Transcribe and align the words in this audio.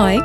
هاي 0.00 0.18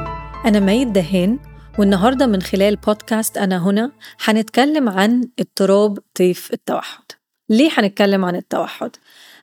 أنا 0.45 0.59
مي 0.59 0.85
دهان 0.85 1.39
والنهاردة 1.79 2.25
من 2.25 2.41
خلال 2.41 2.75
بودكاست 2.75 3.37
أنا 3.37 3.63
هنا 3.69 3.91
حنتكلم 4.17 4.89
عن 4.89 5.29
اضطراب 5.39 5.99
طيف 6.13 6.53
التوحد. 6.53 7.03
ليه 7.49 7.69
حنتكلم 7.69 8.25
عن 8.25 8.35
التوحد؟ 8.35 8.91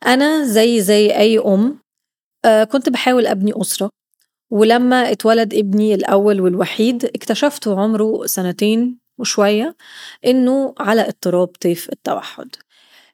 أنا 0.07 0.45
زي 0.45 0.81
زي 0.81 1.17
أي 1.17 1.39
أم 1.39 1.79
آه، 2.45 2.65
كنت 2.65 2.89
بحاول 2.89 3.27
أبني 3.27 3.53
أسرة 3.57 3.91
ولما 4.51 5.11
اتولد 5.11 5.55
ابني 5.55 5.95
الأول 5.95 6.41
والوحيد 6.41 7.05
اكتشفته 7.05 7.81
عمره 7.81 8.27
سنتين 8.27 8.99
وشوية 9.19 9.77
إنه 10.27 10.75
على 10.79 11.09
اضطراب 11.09 11.49
طيف 11.49 11.89
التوحد. 11.93 12.49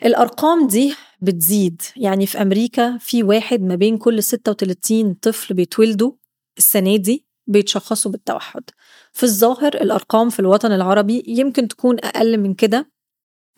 الأرقام 0.04 0.66
دي 0.66 0.94
بتزيد. 1.20 1.82
يعني 1.96 2.26
في 2.26 2.42
أمريكا 2.42 2.98
في 2.98 3.22
واحد 3.22 3.62
ما 3.62 3.74
بين 3.74 3.98
كل 3.98 4.22
36 4.22 5.14
طفل 5.14 5.54
بيتولدوا 5.54 6.12
السنة 6.58 6.96
دي 6.96 7.26
بيتشخصوا 7.46 8.10
بالتوحد. 8.10 8.62
في 9.12 9.22
الظاهر 9.22 9.74
الأرقام 9.74 10.30
في 10.30 10.40
الوطن 10.40 10.72
العربي 10.72 11.24
يمكن 11.26 11.68
تكون 11.68 11.96
أقل 12.04 12.38
من 12.38 12.54
كده 12.54 12.90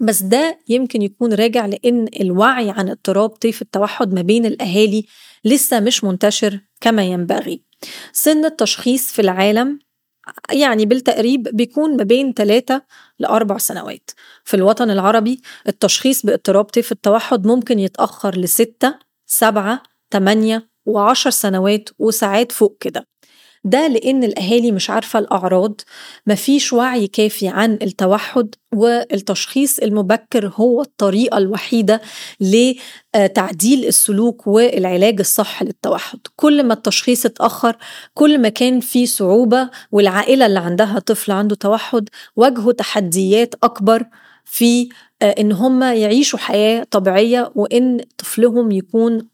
بس 0.00 0.22
ده 0.22 0.58
يمكن 0.68 1.02
يكون 1.02 1.32
راجع 1.32 1.66
لأن 1.66 2.08
الوعي 2.20 2.70
عن 2.70 2.88
اضطراب 2.88 3.30
طيف 3.30 3.62
التوحد 3.62 4.12
ما 4.14 4.22
بين 4.22 4.46
الأهالي 4.46 5.06
لسه 5.44 5.80
مش 5.80 6.04
منتشر 6.04 6.60
كما 6.80 7.02
ينبغي. 7.04 7.64
سن 8.12 8.44
التشخيص 8.44 9.12
في 9.12 9.22
العالم 9.22 9.78
يعني 10.52 10.86
بالتقريب 10.86 11.42
بيكون 11.42 11.96
ما 11.96 12.02
بين 12.04 12.32
3 12.32 12.82
لأربع 13.18 13.58
سنوات. 13.58 14.10
في 14.44 14.54
الوطن 14.54 14.90
العربي 14.90 15.40
التشخيص 15.68 16.26
باضطراب 16.26 16.64
طيف 16.64 16.92
التوحد 16.92 17.46
ممكن 17.46 17.78
يتأخر 17.78 18.38
لستة 18.38 18.98
سبعة 19.26 19.82
تمانية 20.10 20.70
وعشر 20.86 21.30
سنوات 21.30 21.88
وساعات 21.98 22.52
فوق 22.52 22.76
كده. 22.80 23.06
ده 23.64 23.88
لأن 23.88 24.24
الأهالي 24.24 24.72
مش 24.72 24.90
عارفة 24.90 25.18
الأعراض 25.18 25.80
مفيش 26.26 26.72
وعي 26.72 27.06
كافي 27.06 27.48
عن 27.48 27.78
التوحد 27.82 28.54
والتشخيص 28.74 29.78
المبكر 29.78 30.52
هو 30.56 30.82
الطريقة 30.82 31.38
الوحيدة 31.38 32.00
لتعديل 32.40 33.86
السلوك 33.86 34.46
والعلاج 34.46 35.20
الصح 35.20 35.62
للتوحد. 35.62 36.18
كل 36.36 36.62
ما 36.62 36.74
التشخيص 36.74 37.26
اتأخر 37.26 37.76
كل 38.14 38.38
ما 38.38 38.48
كان 38.48 38.80
في 38.80 39.06
صعوبة 39.06 39.70
والعائلة 39.92 40.46
اللي 40.46 40.60
عندها 40.60 40.98
طفل 40.98 41.32
عنده 41.32 41.54
توحد 41.56 42.08
واجهوا 42.36 42.72
تحديات 42.72 43.54
أكبر 43.62 44.04
في 44.44 44.88
إن 45.22 45.52
هم 45.52 45.82
يعيشوا 45.82 46.38
حياة 46.38 46.86
طبيعية 46.90 47.52
وإن 47.54 48.00
طفلهم 48.18 48.70
يكون 48.70 49.28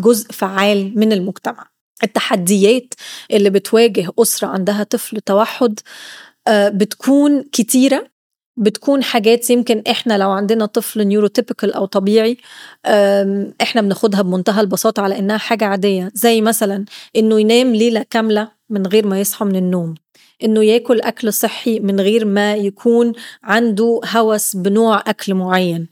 جزء 0.00 0.32
فعال 0.32 0.92
من 0.98 1.12
المجتمع. 1.12 1.66
التحديات 2.04 2.94
اللي 3.30 3.50
بتواجه 3.50 4.08
أسرة 4.18 4.48
عندها 4.48 4.82
طفل 4.82 5.20
توحد 5.20 5.80
بتكون 6.50 7.42
كتيرة. 7.42 8.16
بتكون 8.58 9.02
حاجات 9.04 9.50
يمكن 9.50 9.82
إحنا 9.90 10.18
لو 10.18 10.30
عندنا 10.30 10.66
طفل 10.66 11.06
نيوروتيبيكال 11.06 11.72
أو 11.72 11.84
طبيعي 11.86 12.36
إحنا 13.62 13.80
بناخدها 13.80 14.22
بمنتهى 14.22 14.60
البساطة 14.60 15.02
على 15.02 15.18
إنها 15.18 15.38
حاجة 15.38 15.64
عادية. 15.64 16.10
زي 16.14 16.40
مثلا 16.40 16.84
إنه 17.16 17.40
ينام 17.40 17.74
ليلة 17.74 18.04
كاملة 18.10 18.55
من 18.70 18.86
غير 18.86 19.06
ما 19.06 19.20
يصحى 19.20 19.44
من 19.44 19.56
النوم. 19.56 19.94
إنه 20.44 20.64
ياكل 20.64 21.00
أكل 21.00 21.32
صحي 21.32 21.80
من 21.80 22.00
غير 22.00 22.24
ما 22.24 22.54
يكون 22.54 23.12
عنده 23.42 24.00
هوس 24.16 24.56
بنوع 24.56 25.02
أكل 25.06 25.34
معين. 25.34 25.88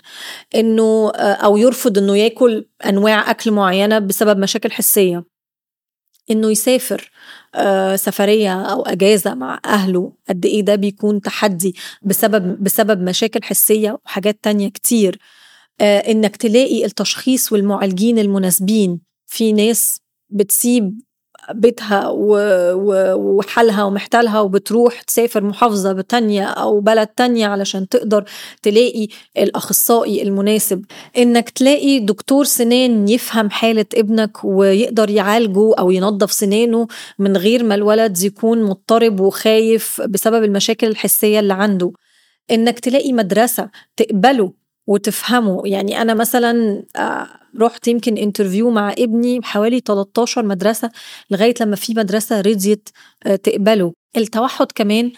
إنه 0.54 1.10
أو 1.16 1.56
يرفض 1.56 1.98
إنه 1.98 2.16
ياكل 2.16 2.66
أنواع 2.86 3.30
أكل 3.30 3.50
معينة 3.50 3.98
بسبب 3.98 4.38
مشاكل 4.38 4.70
حسية. 4.72 5.24
إنه 6.30 6.50
يسافر 6.50 7.10
آه 7.54 7.96
سفرية 7.96 8.62
أو 8.62 8.82
أجازة 8.82 9.34
مع 9.34 9.60
أهله 9.64 10.12
قد 10.28 10.46
إيه 10.46 10.62
ده 10.62 10.74
بيكون 10.74 11.20
تحدي 11.20 11.74
بسبب 12.02 12.62
بسبب 12.64 13.00
مشاكل 13.00 13.42
حسية 13.42 13.98
وحاجات 14.04 14.38
تانية 14.42 14.68
كتير. 14.68 15.18
آه 15.80 15.98
إنك 15.98 16.36
تلاقي 16.36 16.84
التشخيص 16.84 17.52
والمعالجين 17.52 18.18
المناسبين. 18.18 19.00
في 19.26 19.52
ناس 19.52 20.00
بتسيب 20.30 21.00
بيتها 21.52 22.08
وحالها 23.16 23.84
ومحتالها 23.84 24.40
وبتروح 24.40 25.00
تسافر 25.00 25.44
محافظة 25.44 26.00
تانية 26.00 26.44
أو 26.44 26.80
بلد 26.80 27.06
تانية 27.06 27.46
علشان 27.46 27.88
تقدر 27.88 28.24
تلاقي 28.62 29.08
الأخصائي 29.38 30.22
المناسب. 30.22 30.84
إنك 31.18 31.50
تلاقي 31.50 31.98
دكتور 31.98 32.44
سنان 32.44 33.08
يفهم 33.08 33.50
حالة 33.50 33.86
ابنك 33.94 34.44
ويقدر 34.44 35.10
يعالجه 35.10 35.74
أو 35.78 35.90
ينظف 35.90 36.32
سنانه 36.32 36.86
من 37.18 37.36
غير 37.36 37.64
ما 37.64 37.74
الولد 37.74 38.22
يكون 38.22 38.62
مضطرب 38.62 39.20
وخايف 39.20 40.00
بسبب 40.08 40.44
المشاكل 40.44 40.86
الحسية 40.86 41.40
اللي 41.40 41.54
عنده. 41.54 41.92
إنك 42.50 42.78
تلاقي 42.78 43.12
مدرسة 43.12 43.70
تقبله 43.96 44.52
وتفهمه. 44.86 45.62
يعني 45.64 46.02
أنا 46.02 46.14
مثلا 46.14 46.84
رحت 47.60 47.88
يمكن 47.88 48.16
انترفيو 48.18 48.70
مع 48.70 48.92
ابني 48.92 49.40
حوالي 49.42 49.80
13 49.80 50.44
مدرسة 50.44 50.90
لغاية 51.30 51.54
لما 51.60 51.76
في 51.76 51.94
مدرسة 51.94 52.40
رضيت 52.40 52.88
تقبله. 53.42 53.92
التوحد 54.16 54.66
كمان 54.74 55.12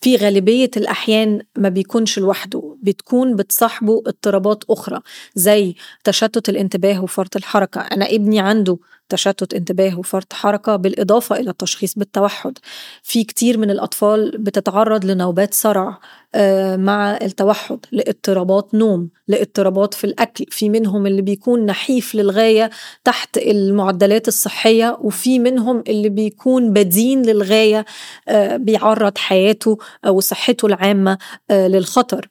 في 0.00 0.16
غالبية 0.16 0.70
الأحيان 0.76 1.42
ما 1.58 1.68
بيكونش 1.68 2.18
لوحده 2.18 2.76
بتكون 2.82 3.36
بتصاحبه 3.36 4.02
اضطرابات 4.06 4.64
أخرى 4.70 5.00
زي 5.34 5.74
تشتت 6.04 6.48
الانتباه 6.48 7.02
وفرط 7.02 7.36
الحركة. 7.36 7.80
أنا 7.80 8.06
ابني 8.10 8.40
عنده 8.40 8.78
تشتت 9.08 9.54
انتباه 9.54 9.98
وفرط 9.98 10.32
حركة 10.32 10.76
بالإضافة 10.76 11.36
إلى 11.36 11.50
التشخيص 11.50 11.94
بالتوحد. 11.98 12.58
في 13.02 13.24
كتير 13.24 13.58
من 13.58 13.70
الأطفال 13.70 14.38
بتتعرض 14.38 15.04
لنوبات 15.04 15.54
صرع 15.54 15.98
مع 16.76 17.18
التوحد 17.22 17.78
لاضطرابات 17.92 18.74
نوم 18.74 19.08
لاضطرابات 19.28 19.94
في 19.94 20.04
الأكل. 20.04 20.44
في 20.50 20.68
منهم 20.68 21.06
اللي 21.06 21.22
بيكون 21.22 21.66
نحيف 21.66 22.14
للغاية 22.14 22.70
تحت 23.04 23.38
المعدلات 23.38 24.28
الصحية 24.28 24.98
وفي 25.00 25.38
منهم 25.38 25.84
اللي 25.88 26.08
بيكون 26.08 26.72
بدين 26.72 27.22
للغاية 27.22 27.84
بيعرض 28.54 29.18
حياته 29.18 29.78
وصحته 30.08 30.66
العامة 30.66 31.18
للخطر. 31.50 32.28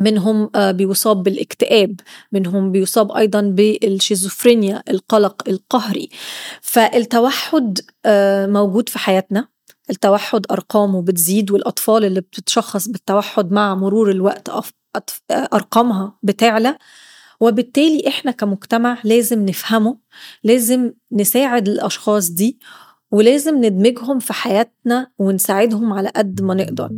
منهم 0.00 0.50
بيصاب 0.72 1.22
بالاكتئاب 1.22 2.00
منهم 2.32 2.72
بيصاب 2.72 3.12
أيضا 3.12 3.40
بالشيزوفرينيا 3.40 4.82
القلق 4.90 5.48
القهري. 5.48 6.08
فالتوحد 6.60 7.78
موجود 8.48 8.88
في 8.88 8.98
حياتنا. 8.98 9.48
التوحد 9.90 10.46
أرقامه 10.50 11.02
بتزيد 11.02 11.50
والأطفال 11.50 12.04
اللي 12.04 12.20
بتتشخص 12.20 12.88
بالتوحد 12.88 13.52
مع 13.52 13.74
مرور 13.74 14.10
الوقت 14.10 14.50
أرقامها 15.30 16.18
بتعلى. 16.22 16.76
وبالتالي 17.40 18.08
إحنا 18.08 18.30
كمجتمع 18.30 18.98
لازم 19.04 19.46
نفهمه 19.46 19.98
لازم 20.44 20.92
نساعد 21.12 21.68
الأشخاص 21.68 22.30
دي 22.30 22.58
ولازم 23.10 23.64
ندمجهم 23.64 24.18
في 24.18 24.32
حياتنا 24.32 25.10
ونساعدهم 25.18 25.92
على 25.92 26.08
قد 26.16 26.42
ما 26.42 26.54
نقدر. 26.54 26.90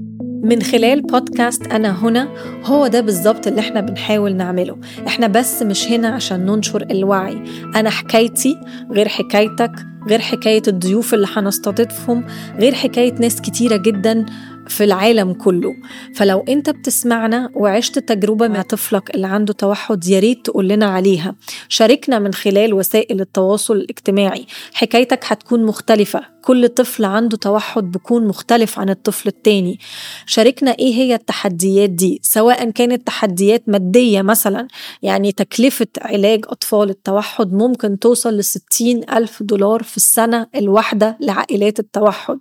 من 0.43 0.62
خلال 0.62 1.03
بودكاست 1.03 1.66
أنا 1.66 2.04
هنا 2.06 2.28
هو 2.65 2.87
ده 2.87 3.00
بالظبط 3.00 3.47
اللي 3.47 3.60
إحنا 3.60 3.81
بنحاول 3.81 4.37
نعمله. 4.37 4.76
إحنا 5.06 5.26
بس 5.26 5.62
مش 5.62 5.87
هنا 5.87 6.09
عشان 6.09 6.47
ننشر 6.47 6.87
الوعي. 6.91 7.43
أنا 7.76 7.91
حكايتي 7.91 8.56
غير 8.93 9.09
حكايتك 9.09 9.72
غير 10.09 10.19
حكاية 10.21 10.62
الضيوف 10.69 11.15
اللي 11.15 11.26
هنستضيفهم 11.37 12.25
غير 12.59 12.75
حكاية 12.75 13.12
ناس 13.12 13.41
كتيرة 13.41 13.76
جدا 13.76 14.26
في 14.69 14.84
العالم 14.84 15.33
كله. 15.33 15.75
فلو 16.15 16.45
انت 16.49 16.71
بتسمعنا 16.71 17.51
وعشت 17.55 17.99
تجربة 17.99 18.49
مع 18.49 18.62
طفلك 18.62 19.15
اللي 19.15 19.27
عنده 19.27 19.53
توحد 19.53 20.06
يا 20.09 20.21
ريت 20.21 20.47
تقول 20.47 20.69
لنا 20.69 20.87
عليها. 20.87 21.34
شاركنا 21.69 22.19
من 22.19 22.34
خلال 22.34 22.75
وسائل 22.75 23.20
التواصل 23.20 23.76
الاجتماعي. 23.76 24.47
حكايتك 24.73 25.25
هتكون 25.26 25.65
مختلفة. 25.65 26.20
كل 26.44 26.69
طفل 26.69 27.05
عنده 27.05 27.37
توحد 27.37 27.91
بيكون 27.91 28.26
مختلف 28.26 28.79
عن 28.79 28.91
الطفل 28.91 29.29
التاني. 29.29 29.79
شاركنا 30.26 30.70
إيه 30.70 30.94
هي 30.94 31.15
التحديات 31.15 31.91
دي؟ 31.91 32.20
سواء 32.23 32.70
كانت 32.70 33.06
تحديات 33.06 33.69
مادية 33.69 34.23
مثلا. 34.23 34.69
يعني 35.03 35.32
تكلفة 35.32 35.87
علاج 36.03 36.44
أطفال 36.49 36.91
التوحد 36.91 37.53
ممكن 37.53 37.99
توصل 37.99 38.37
لستين 38.37 39.11
ألف 39.11 39.43
دولار 39.43 39.82
في 39.82 39.97
السنة 39.97 40.47
الواحدة 40.55 41.17
لعائلات 41.20 41.79
التوحد. 41.79 42.38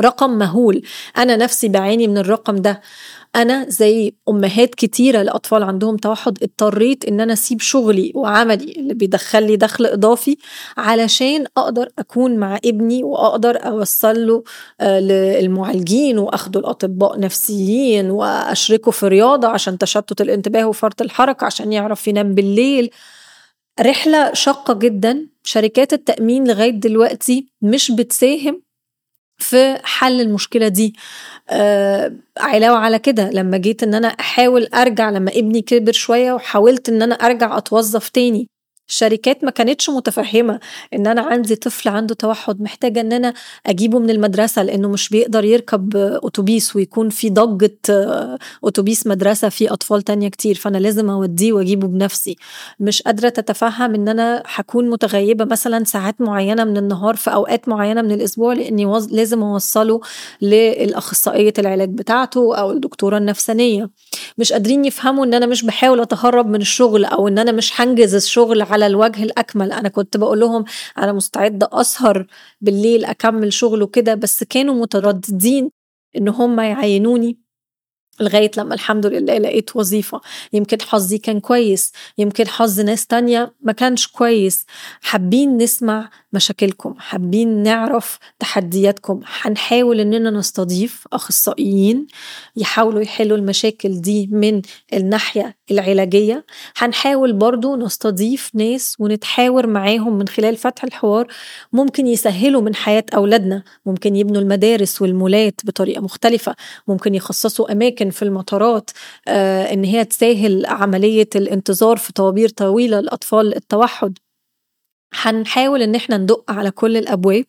رقم 0.00 0.30
مهول. 0.30 0.82
أنا 1.18 1.36
نفسي 1.36 1.68
بعاني 1.68 2.08
من 2.08 2.18
الرقم 2.18 2.56
ده. 2.56 2.80
أنا 3.36 3.66
زي 3.68 4.14
أمهات 4.28 4.74
كتيرة 4.74 5.22
لأطفال 5.22 5.62
عندهم 5.62 5.96
توحد 5.96 6.38
اضطريت 6.42 7.04
إن 7.04 7.20
أنا 7.20 7.32
أسيب 7.32 7.60
شغلي 7.60 8.12
وعملي 8.14 8.72
اللي 8.72 8.94
بيدخل 8.94 9.46
لي 9.46 9.56
دخل 9.56 9.86
إضافي 9.86 10.36
علشان 10.76 11.44
أقدر 11.56 11.88
أكون 11.98 12.36
مع 12.36 12.58
ابني 12.64 13.04
وأقدر 13.04 13.66
أوصل 13.66 14.26
له 14.26 14.42
للمعالجين 15.00 16.18
وأخده 16.18 16.60
الأطباء 16.60 17.20
نفسيين 17.20 18.10
وأشركه 18.10 18.90
في 18.90 19.08
رياضة 19.08 19.48
عشان 19.48 19.78
تشتت 19.78 20.20
الانتباه 20.20 20.66
وفرط 20.66 21.02
الحركة 21.02 21.44
عشان 21.44 21.72
يعرف 21.72 22.08
ينام 22.08 22.34
بالليل. 22.34 22.90
رحلة 23.80 24.32
شاقة 24.34 24.74
جدا. 24.74 25.26
شركات 25.42 25.92
التأمين 25.92 26.48
لغاية 26.48 26.70
دلوقتي 26.70 27.46
مش 27.62 27.90
بتساهم 27.90 28.67
في 29.38 29.78
حل 29.84 30.20
المشكلة 30.20 30.68
دي. 30.68 30.94
آه 31.50 32.12
علاوة 32.38 32.76
على 32.78 32.98
كده 32.98 33.30
لما 33.30 33.56
جيت 33.58 33.82
إن 33.82 33.94
أنا 33.94 34.08
أحاول 34.08 34.66
أرجع 34.74 35.10
لما 35.10 35.30
ابني 35.30 35.62
كبر 35.62 35.92
شوية 35.92 36.32
وحاولت 36.32 36.88
إن 36.88 37.02
أنا 37.02 37.14
أرجع 37.14 37.58
أتوظف 37.58 38.08
تاني 38.08 38.48
الشركات 38.88 39.44
ما 39.44 39.50
كانتش 39.50 39.90
متفهمة 39.90 40.60
إن 40.94 41.06
أنا 41.06 41.20
عندي 41.20 41.56
طفل 41.56 41.88
عنده 41.88 42.14
توحد 42.14 42.60
محتاجة 42.60 43.00
إن 43.00 43.12
أنا 43.12 43.34
أجيبه 43.66 43.98
من 43.98 44.10
المدرسة 44.10 44.62
لأنه 44.62 44.88
مش 44.88 45.08
بيقدر 45.08 45.44
يركب 45.44 45.96
أتوبيس 45.96 46.76
ويكون 46.76 47.08
في 47.08 47.30
ضجة 47.30 47.78
أتوبيس 48.64 49.06
مدرسة 49.06 49.48
في 49.48 49.72
أطفال 49.72 50.02
تانية 50.02 50.28
كتير 50.28 50.54
فأنا 50.54 50.78
لازم 50.78 51.10
أوديه 51.10 51.52
وأجيبه 51.52 51.86
بنفسي 51.88 52.36
مش 52.80 53.02
قادرة 53.02 53.28
تتفهم 53.28 53.94
إن 53.94 54.08
أنا 54.08 54.42
هكون 54.46 54.90
متغيبة 54.90 55.44
مثلا 55.44 55.84
ساعات 55.84 56.20
معينة 56.20 56.64
من 56.64 56.76
النهار 56.76 57.16
في 57.16 57.32
أوقات 57.32 57.68
معينة 57.68 58.02
من 58.02 58.12
الأسبوع 58.12 58.52
لأني. 58.52 58.84
لازم 59.10 59.42
أوصله 59.42 60.00
للأخصائية 60.42 61.52
العلاج 61.58 61.88
بتاعته 61.88 62.56
أو 62.56 62.70
الدكتورة 62.72 63.18
النفسانية 63.18 63.90
مش 64.38 64.52
قادرين 64.52 64.84
يفهموا 64.84 65.24
إن 65.24 65.34
أنا 65.34 65.46
مش 65.46 65.64
بحاول 65.64 66.00
أتهرب 66.00 66.46
من 66.46 66.60
الشغل 66.60 67.04
أو 67.04 67.28
إن 67.28 67.38
أنا 67.38 67.52
مش 67.52 67.80
هنجز 67.80 68.14
الشغل 68.14 68.62
الوجه 68.86 69.22
الأكمل. 69.22 69.72
أنا 69.72 69.88
كنت 69.88 70.16
بقول 70.16 70.40
لهم 70.40 70.64
أنا 70.98 71.12
مستعدة 71.12 71.68
أسهر 71.72 72.26
بالليل 72.60 73.04
أكمل 73.04 73.52
شغل 73.52 73.82
وكده 73.82 74.14
بس 74.14 74.44
كانوا 74.44 74.74
مترددين 74.74 75.70
إن 76.16 76.28
هم 76.28 76.60
يعينوني 76.60 77.38
لغاية 78.20 78.50
لما 78.56 78.74
الحمد 78.74 79.06
لله 79.06 79.38
لقيت 79.38 79.76
وظيفة. 79.76 80.20
يمكن 80.52 80.80
حظي 80.82 81.18
كان 81.18 81.40
كويس 81.40 81.92
يمكن 82.18 82.48
حظ 82.48 82.80
ناس 82.80 83.06
تانية 83.06 83.54
ما 83.60 83.72
كانش 83.72 84.06
كويس. 84.06 84.66
حابين 85.00 85.56
نسمع 85.56 86.10
مشاكلكم 86.32 86.94
حابين 86.98 87.62
نعرف 87.62 88.18
تحدياتكم. 88.38 89.20
هنحاول 89.40 90.00
إننا 90.00 90.30
نستضيف 90.30 91.04
أخصائيين 91.12 92.06
يحاولوا 92.56 93.00
يحلوا 93.02 93.36
المشاكل 93.36 94.00
دي 94.00 94.28
من 94.32 94.62
الناحية 94.92 95.56
العلاجية. 95.70 96.44
هنحاول 96.76 97.32
برضو 97.32 97.76
نستضيف 97.76 98.50
ناس 98.54 98.96
ونتحاور 98.98 99.66
معاهم 99.66 100.18
من 100.18 100.28
خلال 100.28 100.56
فتح 100.56 100.84
الحوار. 100.84 101.26
ممكن 101.72 102.06
يسهلوا 102.06 102.62
من 102.62 102.74
حياة 102.74 103.04
أولادنا. 103.14 103.62
ممكن 103.86 104.16
يبنوا 104.16 104.42
المدارس 104.42 105.02
والمولات 105.02 105.60
بطريقة 105.64 106.00
مختلفة. 106.00 106.54
ممكن 106.88 107.14
يخصصوا 107.14 107.72
أماكن 107.72 108.10
في 108.10 108.22
المطارات 108.22 108.90
آه 109.28 109.72
إن 109.72 109.84
هي 109.84 110.04
تسهل 110.04 110.66
عملية 110.66 111.28
الانتظار 111.36 111.96
في 111.96 112.12
طوابير 112.12 112.48
طويلة 112.48 113.00
لأطفال 113.00 113.56
التوحد. 113.56 114.18
هنحاول 115.14 115.82
إن 115.82 115.94
إحنا 115.94 116.16
ندق 116.18 116.50
على 116.50 116.70
كل 116.70 116.96
الأبواب 116.96 117.44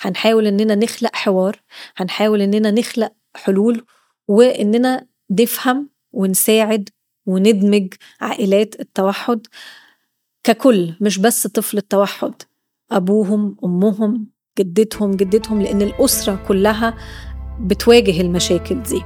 هنحاول 0.00 0.46
إننا 0.46 0.74
نخلق 0.74 1.16
حوار 1.16 1.56
هنحاول 1.96 2.42
إننا 2.42 2.70
نخلق 2.70 3.12
حلول 3.36 3.84
وإننا 4.28 5.06
نفهم 5.30 5.88
ونساعد 6.12 6.88
وندمج 7.26 7.94
عائلات 8.20 8.80
التوحد 8.80 9.46
ككل 10.44 10.94
مش 11.00 11.18
بس 11.18 11.46
طفل 11.46 11.78
التوحد. 11.78 12.34
أبوهم 12.90 13.56
أمهم 13.64 14.26
جدتهم 14.58 15.10
جدتهم 15.10 15.62
لأن 15.62 15.82
الأسرة 15.82 16.44
كلها 16.48 16.94
بتواجه 17.60 18.20
المشاكل 18.20 18.82
دي. 18.82 19.02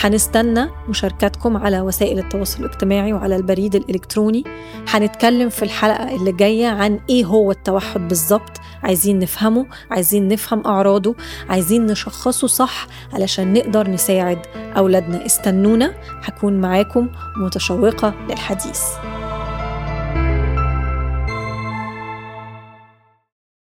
هنستنى 0.00 0.68
مشاركاتكم 0.88 1.56
على 1.56 1.80
وسائل 1.80 2.18
التواصل 2.18 2.64
الاجتماعي 2.64 3.12
وعلى 3.12 3.36
البريد 3.36 3.74
الإلكتروني. 3.74 4.44
هنتكلم 4.88 5.48
في 5.48 5.62
الحلقة 5.62 6.16
اللي 6.16 6.32
جاية 6.32 6.66
عن 6.66 7.00
إيه 7.10 7.24
هو 7.24 7.50
التوحد 7.50 8.08
بالظبط. 8.08 8.60
عايزين 8.82 9.18
نفهمه 9.18 9.66
عايزين 9.90 10.28
نفهم 10.28 10.66
أعراضه 10.66 11.14
عايزين 11.48 11.86
نشخصه 11.86 12.46
صح 12.46 12.86
علشان 13.12 13.52
نقدر 13.52 13.90
نساعد 13.90 14.38
أولادنا. 14.76 15.26
استنونا 15.26 15.94
هكون 16.24 16.60
معاكم 16.60 17.08
متشوقة 17.36 18.14
للحديث. 18.28 18.80